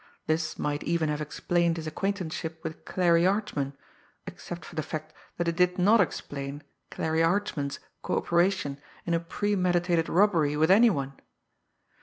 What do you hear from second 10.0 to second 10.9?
robbery with any